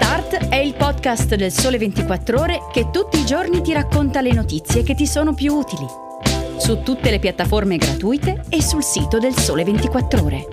Start 0.00 0.48
è 0.48 0.54
il 0.54 0.74
podcast 0.74 1.34
del 1.34 1.50
Sole 1.50 1.76
24 1.76 2.40
Ore 2.40 2.60
che 2.70 2.90
tutti 2.92 3.18
i 3.18 3.26
giorni 3.26 3.60
ti 3.60 3.72
racconta 3.72 4.20
le 4.20 4.32
notizie 4.32 4.84
che 4.84 4.94
ti 4.94 5.08
sono 5.08 5.34
più 5.34 5.52
utili. 5.52 5.84
Su 6.56 6.82
tutte 6.82 7.10
le 7.10 7.18
piattaforme 7.18 7.76
gratuite 7.76 8.44
e 8.48 8.62
sul 8.62 8.84
sito 8.84 9.18
del 9.18 9.34
Sole 9.34 9.64
24 9.64 10.22
Ore. 10.22 10.46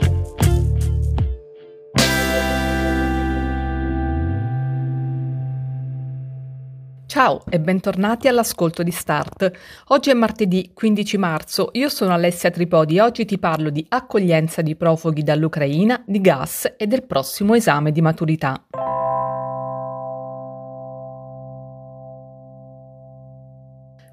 Ciao 7.06 7.44
e 7.48 7.60
bentornati 7.60 8.28
all'ascolto 8.28 8.82
di 8.82 8.92
Start. 8.92 9.52
Oggi 9.90 10.10
è 10.10 10.14
martedì 10.16 10.72
15 10.74 11.18
marzo, 11.20 11.70
io 11.74 11.90
sono 11.90 12.14
Alessia 12.14 12.50
Tripodi 12.50 12.98
e 12.98 13.02
oggi 13.02 13.26
ti 13.26 13.38
parlo 13.38 13.70
di 13.70 13.86
accoglienza 13.90 14.64
di 14.64 14.76
profughi 14.76 15.22
dall'Ucraina, 15.22 16.04
di 16.04 16.20
gas 16.20 16.74
e 16.76 16.88
del 16.88 17.06
prossimo 17.06 17.54
esame 17.54 17.92
di 17.92 18.02
maturità. 18.02 18.66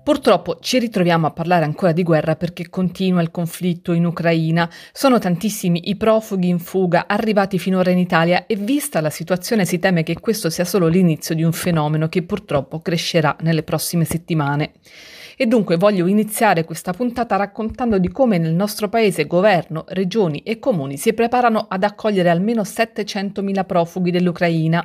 Purtroppo 0.02 0.59
ci 0.61 0.80
ritroviamo 0.80 1.29
a 1.29 1.30
parlare 1.30 1.65
ancora 1.65 1.92
di 1.92 2.02
guerra 2.02 2.34
perché 2.34 2.69
continua 2.69 3.23
il 3.23 3.30
conflitto 3.30 3.92
in 3.92 4.05
Ucraina, 4.05 4.69
sono 4.92 5.20
tantissimi 5.20 5.91
i 5.91 5.97
profughi 5.97 6.48
in 6.48 6.59
fuga 6.59 7.05
arrivati 7.06 7.56
finora 7.56 7.91
in 7.91 7.98
Italia 7.98 8.47
e 8.47 8.56
vista 8.56 9.01
la 9.01 9.11
situazione 9.11 9.65
si 9.65 9.78
teme 9.78 10.02
che 10.02 10.19
questo 10.19 10.51
sia 10.51 10.65
solo 10.65 10.88
l'inizio 10.88 11.37
di 11.37 11.45
un 11.45 11.52
fenomeno 11.52 12.09
che 12.09 12.25
purtroppo 12.25 12.80
crescerà 12.80 13.37
nelle 13.42 13.62
prossime 13.62 14.05
settimane. 14.05 14.73
E 15.37 15.47
dunque 15.47 15.77
voglio 15.77 16.09
iniziare 16.09 16.64
questa 16.64 16.92
puntata 16.92 17.37
raccontando 17.37 17.98
di 17.98 18.09
come 18.09 18.39
nel 18.39 18.55
nostro 18.55 18.89
paese 18.89 19.28
governo, 19.28 19.84
regioni 19.89 20.41
e 20.41 20.59
comuni 20.59 20.97
si 20.97 21.12
preparano 21.12 21.66
ad 21.69 21.84
accogliere 21.84 22.28
almeno 22.28 22.62
700.000 22.62 23.64
profughi 23.64 24.11
dell'Ucraina. 24.11 24.84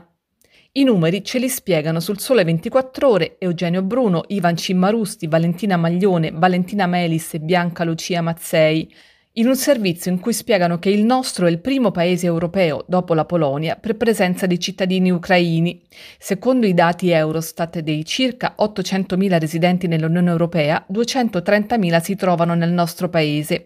I 0.78 0.84
numeri 0.84 1.24
ce 1.24 1.40
li 1.40 1.50
spiegano 1.50 2.00
sul 2.00 2.20
Sole 2.20 2.44
24 2.44 3.10
Ore 3.10 3.36
Eugenio 3.40 3.82
Bruno, 3.82 4.26
Ivan 4.28 4.56
Cimmarusti, 4.56 5.26
Valentina 5.26 5.76
Maglione, 5.76 6.30
Valentina 6.32 6.86
Melis 6.86 7.34
e 7.34 7.40
Bianca 7.40 7.84
Lucia 7.84 8.22
Mazzei, 8.22 8.88
in 9.34 9.48
un 9.48 9.56
servizio 9.56 10.12
in 10.12 10.20
cui 10.20 10.34
spiegano 10.34 10.78
che 10.78 10.92
il 10.92 11.04
nostro 11.04 11.48
è 11.48 11.50
il 11.50 11.62
primo 11.62 11.90
paese 11.90 12.28
europeo, 12.28 12.86
dopo 12.88 13.16
la 13.16 13.26
Polonia, 13.26 13.76
per 13.76 13.98
presenza 13.98 14.46
di 14.46 14.60
cittadini 14.60 15.10
ucraini. 15.10 15.82
Secondo 16.20 16.68
i 16.68 16.76
dati 16.76 17.10
Eurostat 17.10 17.80
dei 17.80 18.06
circa 18.06 18.54
800.000 18.60 19.40
residenti 19.40 19.88
nell'Unione 19.88 20.30
Europea, 20.30 20.86
230.000 20.94 22.02
si 22.04 22.16
trovano 22.16 22.54
nel 22.54 22.72
nostro 22.72 23.10
paese 23.10 23.66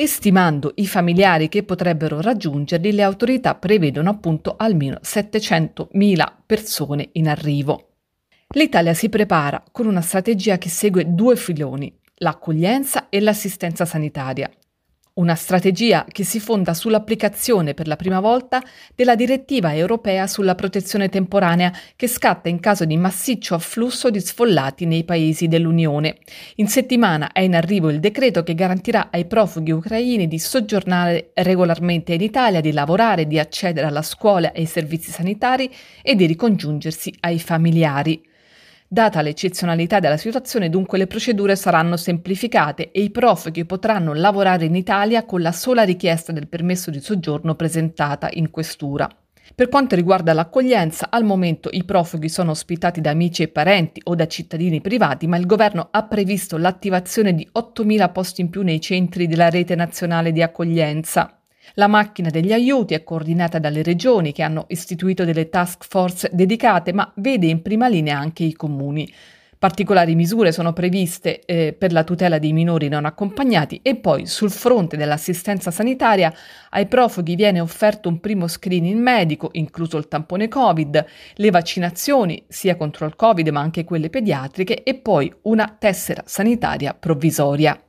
e 0.00 0.06
stimando 0.06 0.74
i 0.76 0.86
familiari 0.86 1.48
che 1.48 1.64
potrebbero 1.64 2.20
raggiungerli, 2.20 2.92
le 2.92 3.02
autorità 3.02 3.56
prevedono 3.56 4.10
appunto 4.10 4.54
almeno 4.56 5.00
700.000 5.02 6.32
persone 6.46 7.08
in 7.14 7.26
arrivo. 7.26 7.94
L'Italia 8.50 8.94
si 8.94 9.08
prepara 9.08 9.60
con 9.72 9.86
una 9.86 10.00
strategia 10.00 10.56
che 10.56 10.68
segue 10.68 11.12
due 11.12 11.34
filoni, 11.34 11.92
l'accoglienza 12.18 13.08
e 13.08 13.18
l'assistenza 13.18 13.84
sanitaria. 13.84 14.48
Una 15.18 15.34
strategia 15.34 16.06
che 16.08 16.22
si 16.22 16.38
fonda 16.38 16.74
sull'applicazione 16.74 17.74
per 17.74 17.88
la 17.88 17.96
prima 17.96 18.20
volta 18.20 18.62
della 18.94 19.16
direttiva 19.16 19.74
europea 19.74 20.28
sulla 20.28 20.54
protezione 20.54 21.08
temporanea 21.08 21.72
che 21.96 22.06
scatta 22.06 22.48
in 22.48 22.60
caso 22.60 22.84
di 22.84 22.96
massiccio 22.96 23.56
afflusso 23.56 24.10
di 24.10 24.20
sfollati 24.20 24.86
nei 24.86 25.02
paesi 25.02 25.48
dell'Unione. 25.48 26.18
In 26.56 26.68
settimana 26.68 27.32
è 27.32 27.40
in 27.40 27.56
arrivo 27.56 27.90
il 27.90 27.98
decreto 27.98 28.44
che 28.44 28.54
garantirà 28.54 29.08
ai 29.10 29.24
profughi 29.24 29.72
ucraini 29.72 30.28
di 30.28 30.38
soggiornare 30.38 31.32
regolarmente 31.34 32.12
in 32.14 32.20
Italia, 32.20 32.60
di 32.60 32.70
lavorare, 32.70 33.26
di 33.26 33.40
accedere 33.40 33.88
alla 33.88 34.02
scuola 34.02 34.52
e 34.52 34.60
ai 34.60 34.66
servizi 34.66 35.10
sanitari 35.10 35.68
e 36.00 36.14
di 36.14 36.26
ricongiungersi 36.26 37.12
ai 37.22 37.40
familiari. 37.40 38.27
Data 38.90 39.20
l'eccezionalità 39.20 40.00
della 40.00 40.16
situazione, 40.16 40.70
dunque 40.70 40.96
le 40.96 41.06
procedure 41.06 41.56
saranno 41.56 41.98
semplificate 41.98 42.90
e 42.90 43.02
i 43.02 43.10
profughi 43.10 43.66
potranno 43.66 44.14
lavorare 44.14 44.64
in 44.64 44.74
Italia 44.74 45.26
con 45.26 45.42
la 45.42 45.52
sola 45.52 45.82
richiesta 45.82 46.32
del 46.32 46.48
permesso 46.48 46.90
di 46.90 46.98
soggiorno 47.00 47.54
presentata 47.54 48.30
in 48.32 48.50
questura. 48.50 49.06
Per 49.54 49.68
quanto 49.68 49.94
riguarda 49.94 50.32
l'accoglienza, 50.32 51.08
al 51.10 51.24
momento 51.24 51.68
i 51.70 51.84
profughi 51.84 52.30
sono 52.30 52.52
ospitati 52.52 53.02
da 53.02 53.10
amici 53.10 53.42
e 53.42 53.48
parenti 53.48 54.00
o 54.04 54.14
da 54.14 54.26
cittadini 54.26 54.80
privati, 54.80 55.26
ma 55.26 55.36
il 55.36 55.44
governo 55.44 55.88
ha 55.90 56.04
previsto 56.04 56.56
l'attivazione 56.56 57.34
di 57.34 57.46
8.000 57.58 58.10
posti 58.10 58.40
in 58.40 58.48
più 58.48 58.62
nei 58.62 58.80
centri 58.80 59.26
della 59.26 59.50
rete 59.50 59.74
nazionale 59.74 60.32
di 60.32 60.40
accoglienza. 60.40 61.37
La 61.74 61.86
macchina 61.86 62.30
degli 62.30 62.52
aiuti 62.52 62.94
è 62.94 63.04
coordinata 63.04 63.58
dalle 63.58 63.82
regioni 63.82 64.32
che 64.32 64.42
hanno 64.42 64.64
istituito 64.68 65.24
delle 65.24 65.48
task 65.48 65.84
force 65.86 66.30
dedicate, 66.32 66.92
ma 66.92 67.10
vede 67.16 67.46
in 67.46 67.62
prima 67.62 67.88
linea 67.88 68.18
anche 68.18 68.44
i 68.44 68.54
comuni. 68.54 69.10
Particolari 69.58 70.14
misure 70.14 70.52
sono 70.52 70.72
previste 70.72 71.40
eh, 71.44 71.72
per 71.72 71.90
la 71.90 72.04
tutela 72.04 72.38
dei 72.38 72.52
minori 72.52 72.86
non 72.86 73.04
accompagnati 73.04 73.80
e 73.82 73.96
poi 73.96 74.24
sul 74.24 74.52
fronte 74.52 74.96
dell'assistenza 74.96 75.72
sanitaria 75.72 76.32
ai 76.70 76.86
profughi 76.86 77.34
viene 77.34 77.58
offerto 77.58 78.08
un 78.08 78.20
primo 78.20 78.46
screening 78.46 79.00
medico, 79.00 79.48
incluso 79.54 79.96
il 79.96 80.06
tampone 80.06 80.46
Covid, 80.46 81.04
le 81.34 81.50
vaccinazioni 81.50 82.44
sia 82.46 82.76
contro 82.76 83.04
il 83.06 83.16
Covid 83.16 83.48
ma 83.48 83.58
anche 83.58 83.82
quelle 83.82 84.10
pediatriche 84.10 84.84
e 84.84 84.94
poi 84.94 85.34
una 85.42 85.74
tessera 85.76 86.22
sanitaria 86.24 86.94
provvisoria. 86.94 87.82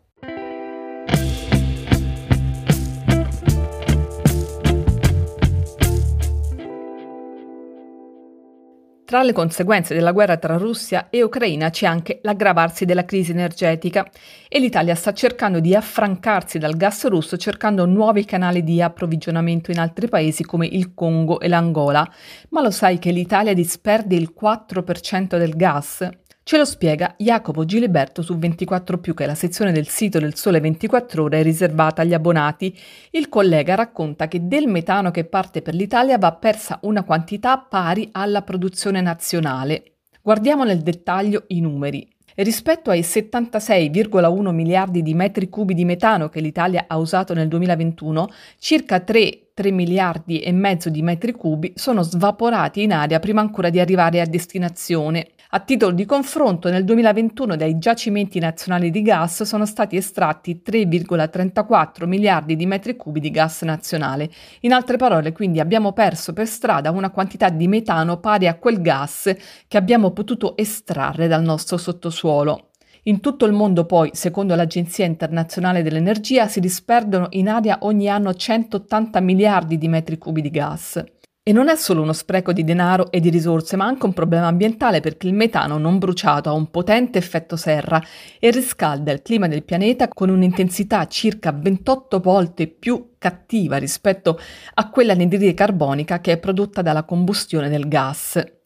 Tra 9.09 9.24
le 9.24 9.34
conseguenze 9.34 9.96
della 9.96 10.12
guerra 10.12 10.38
tra 10.38 10.56
Russia 10.58 11.08
e 11.09 11.24
Ucraina 11.24 11.72
c'è 11.72 11.88
anche 11.88 12.20
l'aggravarsi 12.22 12.86
della 12.86 13.06
crisi 13.06 13.31
energetica 13.31 14.08
e 14.47 14.59
l'Italia 14.59 14.94
sta 14.94 15.14
cercando 15.14 15.59
di 15.59 15.74
affrancarsi 15.74 16.59
dal 16.59 16.78
gas 16.78 17.08
russo 17.08 17.36
cercando 17.36 17.88
nuovi 17.88 18.24
canali 18.24 18.64
di 18.64 18.84
approvvigionamento 18.84 19.72
in 19.72 19.80
altri 19.80 20.08
paesi 20.09 20.44
come 20.44 20.68
il 20.68 20.94
Congo 20.94 21.40
e 21.40 21.47
l'Angola. 21.47 22.08
Ma 22.50 22.62
lo 22.62 22.70
sai 22.70 23.00
che 23.00 23.09
l'Italia 23.09 23.56
disperde 23.56 24.14
il 24.14 24.31
4% 24.40 25.40
del 25.40 25.56
gas? 25.56 26.08
Ce 26.49 26.57
lo 26.57 26.65
spiega 26.65 27.13
Jacopo 27.15 27.63
Giliberto 27.63 28.23
su 28.23 28.35
24 28.35 28.99
che 28.99 29.23
è 29.23 29.27
la 29.27 29.35
sezione 29.35 29.71
del 29.71 29.87
sito 29.87 30.17
del 30.17 30.33
Sole 30.33 30.59
24 30.59 31.21
Ore 31.21 31.43
riservata 31.43 32.01
agli 32.01 32.15
abbonati. 32.15 32.75
Il 33.11 33.29
collega 33.29 33.75
racconta 33.75 34.27
che 34.27 34.47
del 34.47 34.65
metano 34.65 35.11
che 35.11 35.25
parte 35.25 35.61
per 35.61 35.75
l'Italia 35.75 36.17
va 36.17 36.33
persa 36.33 36.79
una 36.81 37.03
quantità 37.03 37.59
pari 37.59 38.09
alla 38.13 38.41
produzione 38.41 38.99
nazionale. 38.99 39.97
Guardiamo 40.23 40.63
nel 40.63 40.81
dettaglio 40.81 41.43
i 41.49 41.61
numeri. 41.61 42.09
Rispetto 42.33 42.89
ai 42.89 43.01
76,1 43.01 44.49
miliardi 44.49 45.03
di 45.03 45.13
metri 45.13 45.49
cubi 45.49 45.75
di 45.75 45.85
metano 45.85 46.29
che 46.29 46.39
l'Italia 46.39 46.85
ha 46.87 46.97
usato 46.97 47.35
nel 47.35 47.47
2021, 47.47 48.27
circa 48.57 49.01
3, 49.01 49.48
3 49.59 49.72
miliardi 49.72 50.40
e 50.40 50.53
mezzo 50.53 50.90
di 50.90 51.02
metri 51.02 51.34
cubi 51.34 51.74
sono 51.75 52.02
svaporati 52.02 52.81
in 52.81 52.94
aria 52.94 53.20
prima 53.20 53.42
ancora 53.42 53.70
di 53.70 53.81
arrivare 53.81 54.22
a 54.22 54.25
destinazione. 54.25 55.31
A 55.50 55.59
titolo 55.59 55.92
di 55.92 56.06
confronto, 56.06 56.70
nel 56.70 56.86
2021 56.86 57.58
dai 57.58 57.78
giacimenti 57.78 58.40
nazionali 58.40 58.90
di 58.90 59.02
gas 59.02 59.44
sono 59.44 59.66
stati 59.66 59.97
estratti 59.97 60.62
3,34 60.66 62.06
miliardi 62.06 62.56
di 62.56 62.66
metri 62.66 62.96
cubi 62.96 63.20
di 63.20 63.31
gas 63.31 63.64
nazionale. 63.64 64.30
In 64.62 64.72
altre 64.72 64.96
parole, 64.96 65.34
quindi 65.34 65.59
abbiamo 65.59 65.91
perso 65.91 66.31
per 66.31 66.47
strada 66.47 66.91
una 66.91 67.09
quantità 67.09 67.50
di 67.50 67.68
metano 67.68 68.18
pari 68.22 68.47
a 68.47 68.56
quel 68.56 68.81
gas 68.81 69.30
che 69.68 69.78
abbiamo 69.78 70.12
potuto 70.12 70.56
estrarre 70.56 71.28
dal 71.28 71.44
nostro 71.44 71.76
sottosuolo. 71.76 72.69
In 73.03 73.21
tutto 73.21 73.45
il 73.45 73.53
mondo 73.53 73.85
poi, 73.85 74.09
secondo 74.13 74.55
l'Agenzia 74.55 75.05
internazionale 75.05 75.81
dell'energia, 75.83 76.47
si 76.47 76.59
disperdono 76.59 77.27
in 77.31 77.47
aria 77.47 77.77
ogni 77.81 78.09
anno 78.09 78.33
180 78.33 79.19
miliardi 79.21 79.77
di 79.77 79.87
metri 79.87 80.17
cubi 80.17 80.41
di 80.41 80.49
gas. 80.49 81.01
E 81.41 81.53
non 81.53 81.69
è 81.69 81.75
solo 81.75 82.01
uno 82.01 82.13
spreco 82.13 82.51
di 82.51 82.63
denaro 82.63 83.09
e 83.09 83.19
di 83.19 83.29
risorse, 83.29 83.75
ma 83.75 83.85
anche 83.85 84.05
un 84.05 84.13
problema 84.13 84.47
ambientale 84.47 84.99
perché 84.99 85.25
il 85.25 85.34
metano 85.34 85.78
non 85.78 85.97
bruciato 85.97 86.49
ha 86.49 86.53
un 86.53 86.69
potente 86.69 87.17
effetto 87.17 87.55
serra 87.55 87.99
e 88.37 88.51
riscalda 88.51 89.11
il 89.11 89.22
clima 89.22 89.47
del 89.47 89.63
pianeta 89.63 90.09
con 90.09 90.29
un'intensità 90.29 91.07
circa 91.07 91.52
28 91.52 92.19
volte 92.19 92.67
più 92.67 93.13
cattiva 93.17 93.78
rispetto 93.78 94.37
a 94.75 94.90
quella 94.90 95.13
anidride 95.13 95.53
carbonica 95.55 96.19
che 96.19 96.34
è 96.34 96.37
prodotta 96.37 96.81
dalla 96.81 97.03
combustione 97.03 97.69
del 97.69 97.87
gas. 97.87 98.59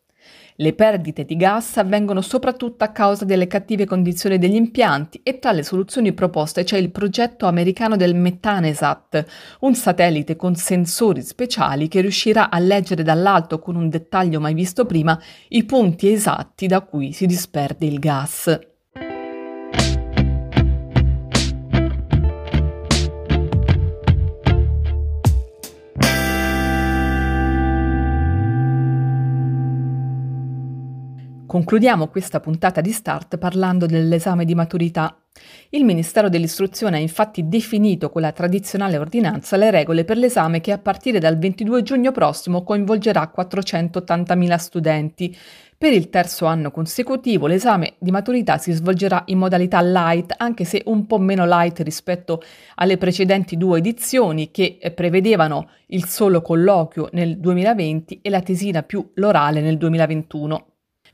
Le 0.58 0.74
perdite 0.74 1.26
di 1.26 1.36
gas 1.36 1.78
avvengono 1.78 2.22
soprattutto 2.22 2.84
a 2.84 2.90
causa 2.90 3.26
delle 3.26 3.48
cattive 3.48 3.86
condizioni 3.86 4.38
degli 4.38 4.56
impianti 4.56 5.22
e 5.24 5.40
tra 5.40 5.52
le 5.52 5.64
soluzioni 5.64 6.14
proposte 6.14 6.64
c'è 6.64 6.78
il 6.78 6.92
progetto 6.92 7.48
americano 7.48 7.96
del 7.96 8.14
Metanesat, 8.14 9.26
un 9.62 9.74
satellite 9.74 10.36
con 10.36 10.56
sensori 10.56 11.24
speciali 11.24 11.88
che 11.88 12.02
riuscirà 12.02 12.52
a 12.52 12.60
leggere 12.60 13.02
dall'alto 13.02 13.58
con 13.58 13.76
un 13.76 13.90
dettaglio 13.90 14.40
mai 14.40 14.54
visto 14.54 14.86
prima 14.86 15.20
i 15.50 15.64
punti 15.64 16.12
esatti 16.12 16.68
da 16.68 16.82
cui 16.82 17.14
si 17.14 17.26
disperde 17.26 17.88
il 17.88 17.98
gas. 17.98 18.73
Concludiamo 31.54 32.08
questa 32.08 32.40
puntata 32.40 32.82
di 32.82 32.92
Start 32.92 33.38
parlando 33.38 33.86
dell'esame 33.86 34.44
di 34.44 34.56
maturità. 34.56 35.16
Il 35.70 35.84
Ministero 35.84 36.28
dell'Istruzione 36.28 36.98
ha 36.98 37.00
infatti 37.00 37.48
definito 37.48 38.10
con 38.10 38.24
la 38.24 38.32
tradizionale 38.32 38.98
ordinanza 38.98 39.56
le 39.56 39.70
regole 39.70 40.04
per 40.04 40.18
l'esame 40.18 40.62
che 40.62 40.72
a 40.72 40.80
partire 40.80 41.20
dal 41.20 41.38
22 41.38 41.84
giugno 41.84 42.12
prossimo 42.12 42.64
coinvolgerà 42.64 43.32
480.000 43.38 44.56
studenti. 44.56 45.38
Per 45.78 45.94
il 45.94 46.10
terzo 46.10 46.48
anno 46.48 46.72
consecutivo 46.72 47.46
l'esame 47.46 47.98
di 48.00 48.10
maturità 48.10 48.58
si 48.58 48.72
svolgerà 48.72 49.22
in 49.28 49.38
modalità 49.38 49.80
light, 49.80 50.34
anche 50.36 50.66
se 50.66 50.82
un 50.86 51.06
po' 51.06 51.20
meno 51.20 51.46
light 51.46 51.82
rispetto 51.82 52.42
alle 52.78 52.98
precedenti 52.98 53.58
due 53.58 53.78
edizioni 53.78 54.50
che 54.50 54.80
prevedevano 54.96 55.70
il 55.90 56.06
solo 56.06 56.42
colloquio 56.42 57.10
nel 57.12 57.38
2020 57.38 58.22
e 58.24 58.32
la 58.32 58.42
tesina 58.42 58.82
più 58.82 59.08
l'orale 59.14 59.62
nel 59.62 59.78
2021. 59.78 60.70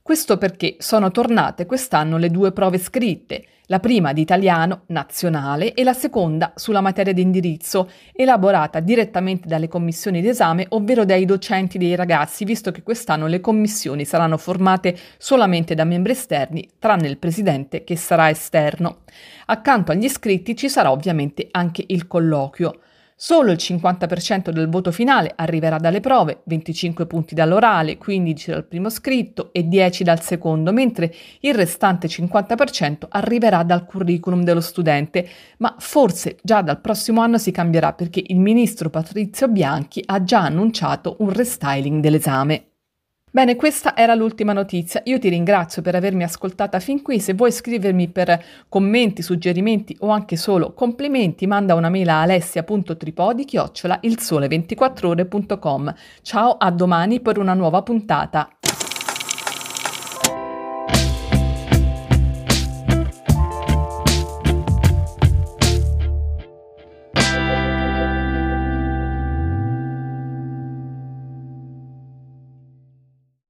Questo 0.10 0.40
perché 0.40 0.78
sono 0.80 1.12
tornate 1.12 1.68
quest'anno 1.68 2.18
le 2.18 2.32
due 2.32 2.52
prove 2.52 2.80
scritte, 2.80 3.46
la 3.68 3.80
prima 3.80 4.12
di 4.12 4.22
italiano 4.22 4.86
nazionale 4.88 5.76
e 5.76 5.84
la 5.84 5.94
seconda 5.94 6.54
sulla 6.56 6.82
materia 6.82 7.14
di 7.14 7.22
indirizzo, 7.22 7.88
elaborata 8.12 8.80
direttamente 8.80 9.48
dalle 9.48 9.68
commissioni 9.68 10.22
d'esame, 10.22 10.66
ovvero 10.70 11.06
dai 11.06 11.26
docenti 11.26 11.78
dei 11.78 11.94
ragazzi, 11.94 12.44
visto 12.44 12.72
che 12.72 12.82
quest'anno 12.82 13.28
le 13.28 13.40
commissioni 13.40 14.04
saranno 14.04 14.38
formate 14.38 14.98
solamente 15.20 15.76
da 15.76 15.84
membri 15.84 16.14
esterni, 16.14 16.68
tranne 16.80 17.08
il 17.08 17.20
presidente 17.20 17.84
che 17.84 17.96
sarà 17.96 18.32
esterno. 18.32 19.02
Accanto 19.46 19.92
agli 19.92 20.06
iscritti 20.06 20.56
ci 20.56 20.70
sarà 20.70 20.90
ovviamente 20.90 21.50
anche 21.52 21.84
il 21.86 22.08
colloquio. 22.08 22.80
Solo 23.22 23.52
il 23.52 23.58
50% 23.60 24.50
del 24.52 24.70
voto 24.70 24.94
finale 24.94 25.34
arriverà 25.36 25.78
dalle 25.78 26.00
prove, 26.00 26.40
25 26.46 27.06
punti 27.06 27.36
dall'orale, 27.36 27.98
15 27.98 28.52
dal 28.52 28.64
primo 28.64 28.90
scritto 28.90 29.50
e 29.52 29.68
10 29.68 30.06
dal 30.06 30.22
secondo, 30.22 30.72
mentre 30.72 31.14
il 31.42 31.54
restante 31.54 32.08
50% 32.08 33.08
arriverà 33.10 33.64
dal 33.64 33.84
curriculum 33.84 34.46
dello 34.46 34.62
studente, 34.62 35.28
ma 35.58 35.76
forse 35.80 36.38
già 36.42 36.62
dal 36.62 36.80
prossimo 36.80 37.20
anno 37.20 37.38
si 37.38 37.52
cambierà 37.52 37.92
perché 37.92 38.24
il 38.26 38.40
ministro 38.40 38.90
Patrizio 38.90 39.50
Bianchi 39.50 40.02
ha 40.06 40.24
già 40.24 40.40
annunciato 40.40 41.18
un 41.20 41.34
restyling 41.34 42.02
dell'esame. 42.02 42.69
Bene, 43.32 43.56
questa 43.56 43.96
era 43.96 44.16
l'ultima 44.16 44.54
notizia. 44.54 45.02
Io 45.06 45.20
ti 45.20 45.30
ringrazio 45.30 45.84
per 45.84 45.94
avermi 45.94 46.24
ascoltata 46.24 46.80
fin 46.80 47.04
qui. 47.04 47.20
Se 47.20 47.36
vuoi 47.36 47.52
scrivermi 47.52 48.10
per 48.10 48.44
commenti, 48.68 49.22
suggerimenti 49.22 49.96
o 50.00 50.10
anche 50.10 50.36
solo 50.36 50.74
complimenti, 50.74 51.46
manda 51.46 51.76
una 51.76 51.90
mail 51.90 52.10
a 52.10 52.22
alessia.tripodi 52.22 53.46
chiocciola 53.46 54.00
il 54.02 54.18
sole24ore.com. 54.20 55.94
Ciao, 56.24 56.58
a 56.58 56.72
domani 56.72 57.20
per 57.20 57.38
una 57.38 57.54
nuova 57.54 57.84
puntata. 57.84 58.50